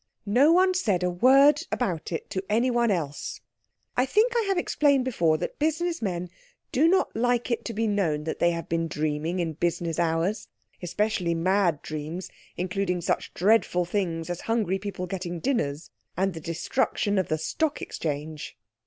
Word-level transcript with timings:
No 0.25 0.51
one 0.51 0.73
said 0.73 1.03
a 1.03 1.11
word 1.11 1.61
about 1.71 2.11
it 2.11 2.27
to 2.31 2.43
anyone 2.49 2.89
else. 2.89 3.39
I 3.95 4.07
think 4.07 4.33
I 4.35 4.45
have 4.47 4.57
explained 4.57 5.05
before 5.05 5.37
that 5.37 5.59
business 5.59 6.01
men 6.01 6.31
do 6.71 6.87
not 6.87 7.15
like 7.15 7.51
it 7.51 7.63
to 7.65 7.73
be 7.75 7.85
known 7.85 8.23
that 8.23 8.39
they 8.39 8.49
have 8.49 8.67
been 8.67 8.87
dreaming 8.87 9.37
in 9.37 9.53
business 9.53 9.99
hours. 9.99 10.47
Especially 10.81 11.35
mad 11.35 11.83
dreams 11.83 12.31
including 12.57 12.99
such 12.99 13.31
dreadful 13.35 13.85
things 13.85 14.31
as 14.31 14.41
hungry 14.41 14.79
people 14.79 15.05
getting 15.05 15.39
dinners, 15.39 15.91
and 16.17 16.33
the 16.33 16.41
destruction 16.41 17.19
of 17.19 17.27
the 17.27 17.37
Stock 17.37 17.79
Exchange. 17.79 18.57